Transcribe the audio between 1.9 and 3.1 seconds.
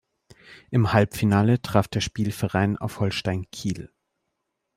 Spielverein auf